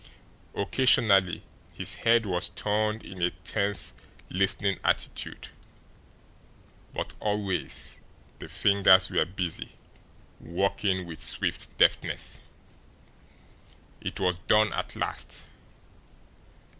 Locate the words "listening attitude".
4.31-5.49